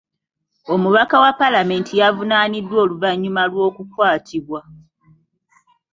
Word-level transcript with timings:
Omubaka 0.73 1.15
wa 1.23 1.31
paalamenti 1.39 1.93
yavunaaniddwa 2.01 2.77
oluvannyuma 2.85 3.41
lw'okukwatibwa. 3.51 4.61